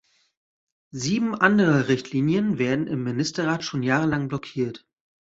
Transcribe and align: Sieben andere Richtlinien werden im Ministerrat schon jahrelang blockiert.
Sieben 0.89 1.35
andere 1.35 1.87
Richtlinien 1.87 2.57
werden 2.57 2.87
im 2.87 3.03
Ministerrat 3.03 3.63
schon 3.63 3.83
jahrelang 3.83 4.29
blockiert. 4.29 4.83